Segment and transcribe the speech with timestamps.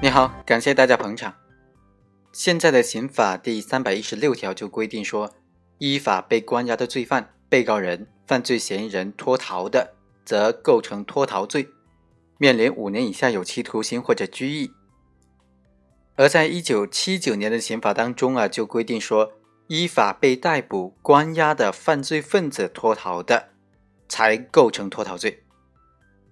[0.00, 1.34] 你好，感谢大家捧场。
[2.32, 5.34] 现在的刑法第三百一十六条就规定说，
[5.78, 11.68] 依法被关押的罪犯、被告人、犯罪嫌疑人脱逃的，则构成脱逃罪，
[12.36, 14.70] 面临五年以下有期徒刑或者拘役。
[16.14, 19.32] 而在一九七九年的刑法当中啊，就规定说，
[19.66, 23.48] 依法被逮捕、关押的犯罪分子脱逃的，
[24.08, 25.42] 才构成脱逃罪。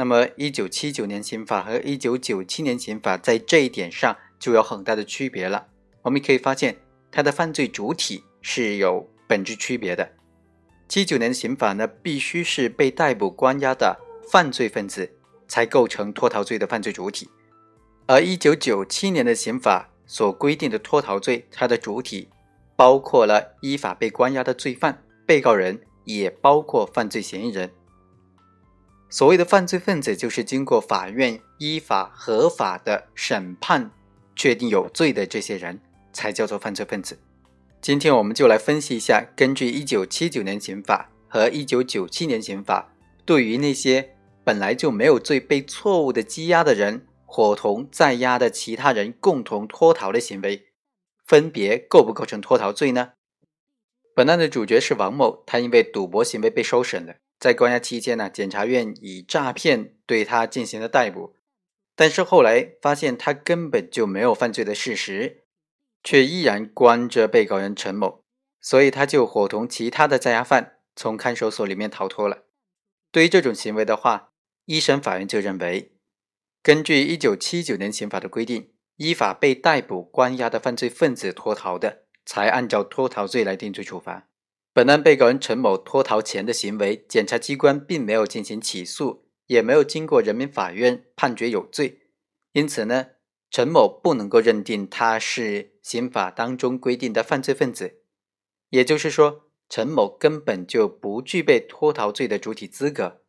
[0.00, 5.66] 那么，一九七九年刑法和一九九七年刑法在这一点上就有很大的区别了。
[6.02, 6.76] 我们可以发现，
[7.10, 10.12] 它的犯罪主体是有本质区别的。
[10.86, 13.98] 七九年刑法呢，必须是被逮捕关押的
[14.30, 15.10] 犯罪分子
[15.48, 17.28] 才构成脱逃罪的犯罪主体，
[18.06, 22.28] 而一九九七年的刑法所规定的脱逃罪，它的主体
[22.76, 27.72] 包括了依法被关押的罪犯、被告人，也包括犯罪嫌疑人。
[29.10, 33.90] 所谓的犯罪分子，就是经过法院依法合法的审判，
[34.36, 35.80] 确定有罪的这些人，
[36.12, 37.18] 才叫做犯罪分子。
[37.80, 42.92] 今天我们就来分析一下，根据一九七九年刑法和一九九七年刑法，
[43.24, 44.14] 对于那些
[44.44, 50.66] 本来就没有罪被错误的羁押的人，伙同在押的其他人共同脱逃的行为，
[51.24, 53.12] 分别构不构成脱逃罪呢？
[54.14, 57.14] 本案的主角是王某，他因为赌博行为被收审了。
[57.38, 61.36] 在关押期间呢，检察院以诈骗对他进行了逮捕，
[61.94, 65.44] 但是后来发现他根本就没有犯罪的事实，
[66.02, 68.24] 却依然关着被告人陈某，
[68.60, 72.44] 所以他就伙同其他的在押犯从看守所里面逃脱了。
[73.12, 74.32] 对于这种行为的话，
[74.64, 75.92] 一审法院就认为，
[76.62, 84.28] 根据一九七九年刑法的规定，依法被逮捕关押的犯罪分子脱逃的，才按照脱逃罪来定罪处罚。
[84.78, 92.02] 本案被告人陈某脱逃前的行为，检察机关并没有进行起诉，也没有经过人民法院判决有罪，
[92.52, 93.06] 因此呢，
[93.50, 98.02] 陈某不能够认定他是刑法当中规定的犯罪分子，
[98.68, 103.22] 也就是说，陈某根本就不具备脱逃罪的主体资格，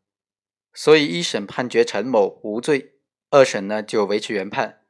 [0.76, 3.00] 所以一审判决陈某无罪，
[3.32, 4.82] 二审呢就维持原判，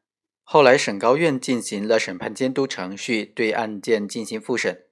[0.43, 4.87] 后来省高院进行了审判监督程序，对案件进行复审。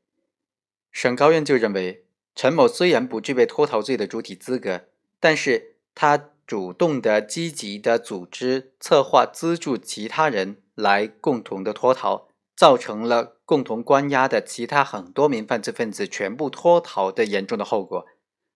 [0.92, 2.06] 省高院就认为，
[2.36, 4.86] 陈某虽然不具备脱逃罪的主体资格，
[5.20, 18.06] 但是他主动的、积极的组织、策划、资助其他人来共同的脱逃，造成了共同关押的其他很多名犯罪分子全部脱逃的严重的后果。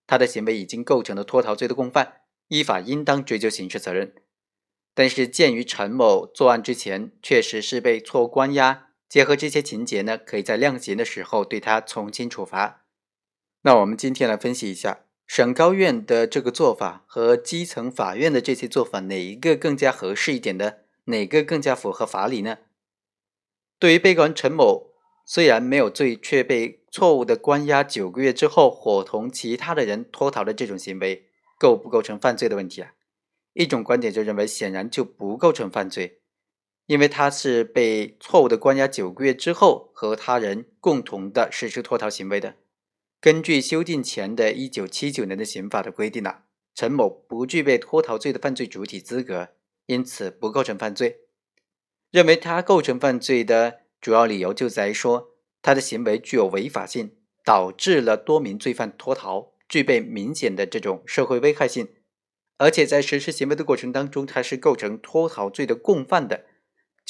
[0.07, 4.13] 他的行为已经构成了脱逃罪的共犯，依法应当追究刑事责任。
[4.93, 8.89] 但是，鉴于陈某作案之前确实是被错关押。
[9.11, 12.85] 结合这些情节呢，可以在量刑的时候对他从轻处罚。
[13.63, 20.85] 那我们今天来分析一下省高院的这个做法和基层法院的这些做法，哪一个更加合适一点的？
[21.07, 22.59] 哪个更加符合法理呢？
[23.77, 24.93] 对于被告人陈某，
[25.25, 31.25] 虽然没有罪，却被错误的关押九个月之后，伙同其他的人脱逃的这种行为，
[31.59, 32.93] 构不构成犯罪的问题啊？
[33.51, 36.20] 一种观点就认为，显然就不构成犯罪。
[36.87, 42.55] 因为他是被错误的关押九个月之后，和他人共同的实施脱逃行为的。
[43.21, 46.39] 根据修订前的一九七九年的刑法的规定呢，
[46.73, 49.49] 陈某不具备脱逃罪的犯罪主体资格，
[49.85, 51.19] 因此不构成犯罪。
[52.09, 57.15] 认为他构成犯罪的主要理由就在于说，他的行为具有违法性，
[57.45, 61.87] 导致了多名罪犯脱逃，具备明显的这种社会危害性，
[62.57, 66.45] 而且在实施行为的过程当中，他是构成脱逃罪的共犯的。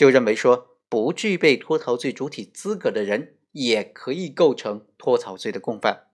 [0.02, 6.08] 就认为说，不具备脱逃罪主体资格的人也可以构成脱逃罪的共犯。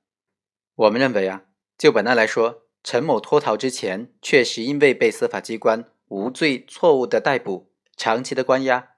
[0.76, 1.46] 我们认为啊，
[1.78, 8.90] 就本案来说，陈某脱逃之前确实因为被司法机关无罪错误的逮捕、长期的关押，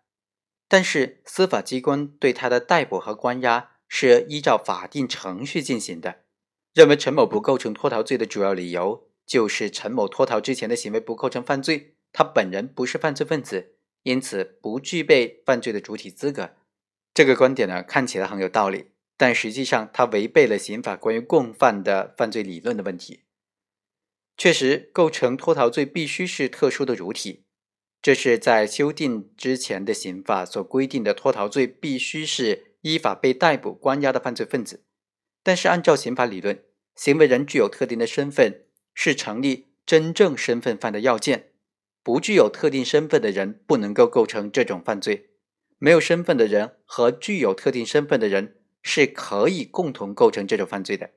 [0.67, 6.21] 但是司法机关对他的逮捕和关押是依照法定程序进行的。
[6.73, 13.75] 认为陈某不构成脱逃罪的主要理由，就是陈某脱逃之前的行为不构成犯罪，他本人不是犯罪分子。
[14.03, 16.55] 因此不具备犯罪的主体资格，
[17.13, 23.23] 这个观点呢看起来很有道理，但实际上它违背了刑法关于共犯的犯罪理论的问题。
[24.37, 27.43] 确实，构成脱逃罪必须是特殊的主体，
[28.01, 34.85] 这是在修订之前的刑法所规定的脱逃罪必须是依法被逮捕关押的犯罪分子。
[35.43, 36.63] 但是按照刑法理论，
[36.95, 41.51] 行为人具有特定的身份是成立真正身份犯的要件。
[42.01, 45.29] 不具有特定身份的人不能够构成这种犯罪，
[45.77, 51.11] 没有身份的人和具有特定身份的人是可以共同构成这种犯罪的。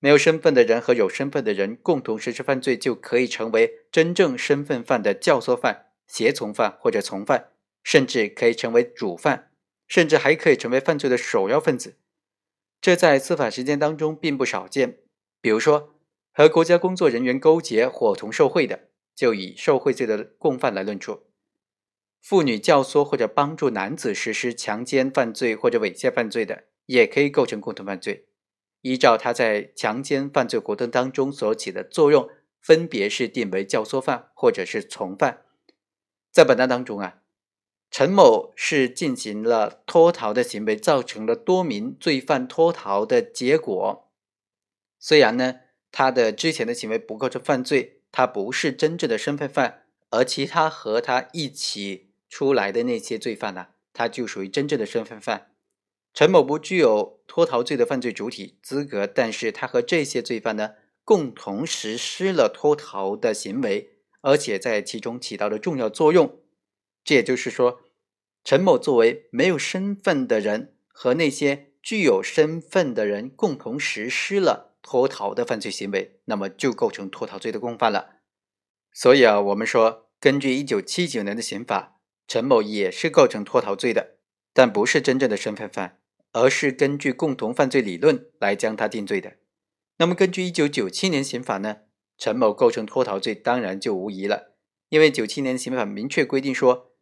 [0.00, 7.52] 没有身份的人和有身份的人共同实施犯罪，就可以成为真正身份犯的教唆犯，胁从犯或者从犯，
[7.82, 9.50] 甚至可以成为主犯，
[9.88, 11.96] 甚至还可以成为犯罪的首要分子。
[12.82, 14.98] 这在司法实践当中并不少见。
[15.40, 15.94] 比如说，
[16.32, 21.24] 和国家工作人员勾结、伙同受贿的，就以受贿罪的共犯来论处；
[22.20, 28.26] 妇女教唆或者帮助男子实施强奸犯罪或者猥亵犯罪的，也可以构成共同犯罪。
[28.80, 32.28] 依照他在强奸犯罪活动当中所起的作用，
[32.60, 35.42] 分别是定为教唆犯或者是从犯。
[36.30, 37.20] 在本案当中啊，
[37.90, 44.10] 陈某是进行了脱逃的行为，造成了多名罪犯脱逃的结果。
[44.98, 45.60] 虽然呢，
[45.92, 55.50] 他的之前的行为不构成犯罪，他不是真正的身份犯，而其他和他一起出来的那些罪犯呢，他就属于真正的身份犯。
[56.12, 66.38] 陈某不具有脱逃罪的犯罪主体资格，但是他和这些罪犯呢共同实施了脱逃的行为，而且在其中起到了重要作用。
[67.02, 67.80] 这也就是说，
[68.44, 78.20] 陈某作为没有身份的人，和那些具有身份的人共同实施了脱逃的犯罪行为，那么就构成脱逃罪的共犯了。
[78.92, 81.98] 所以啊，我们说，根据一九七九年的刑法，
[82.28, 84.18] 陈某也是构成脱逃罪的，
[84.52, 85.98] 但不是真正的身份犯。
[86.36, 89.36] 而是根据共同犯罪理论来将他定罪的。
[89.98, 91.82] 那么，根据一九九七年刑法呢，
[92.18, 94.56] 陈某构成脱逃罪当然就无疑了，
[94.88, 96.92] 因为九七年刑法明确规定说，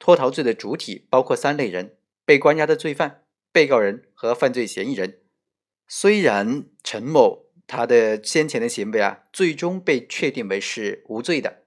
[0.00, 5.21] 脱逃罪的主体包括三类人：被关押的罪犯、被告人和犯罪嫌疑人。
[5.94, 11.64] 虽然陈某他的先前的行为啊，最终被确定为是无罪的，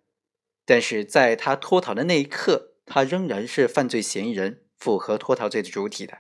[0.66, 6.18] 但是在他脱逃的那一刻，他仍然是犯罪嫌疑人，符合脱逃罪的主体的。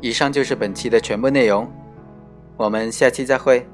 [0.00, 1.70] 以上就是本期的全部内容，
[2.58, 3.64] 我们下期再会。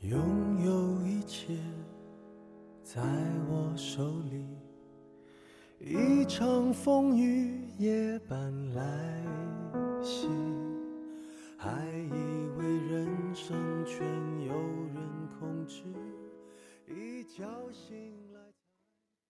[0.00, 0.18] 拥
[0.64, 1.54] 有一切
[2.82, 3.02] 在
[3.50, 4.46] 我手里，
[5.78, 8.38] 一场风雨夜半
[8.72, 9.22] 来
[10.02, 10.26] 袭，
[11.58, 11.70] 还
[12.08, 13.54] 以为人生
[13.84, 14.00] 全
[14.46, 14.54] 由
[14.94, 15.82] 人控制，
[16.88, 18.23] 一觉醒。